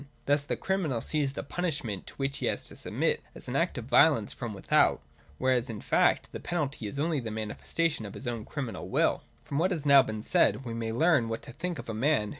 [0.25, 3.77] Thus, the criminal sees the punishment to which he has to submit as an act
[3.77, 4.99] of violence from without:
[5.37, 9.21] whereas in fact the penalty is only the manifestation of his own criminal will.
[9.43, 12.29] From what has now been said, we may learn what to think of a man!